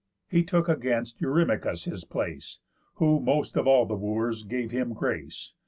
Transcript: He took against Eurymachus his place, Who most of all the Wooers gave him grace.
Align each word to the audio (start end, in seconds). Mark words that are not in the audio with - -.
He 0.31 0.41
took 0.43 0.67
against 0.67 1.21
Eurymachus 1.21 1.83
his 1.85 2.05
place, 2.05 2.57
Who 2.95 3.19
most 3.19 3.55
of 3.55 3.67
all 3.67 3.85
the 3.85 3.93
Wooers 3.95 4.41
gave 4.41 4.71
him 4.71 4.93
grace. 4.93 5.53